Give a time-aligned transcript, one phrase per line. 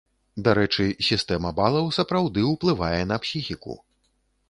[0.45, 3.81] Дарэчы, сістэма балаў сапраўды ўплывае на псіхіку.